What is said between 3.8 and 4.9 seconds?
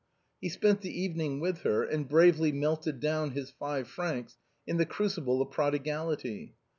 francs in the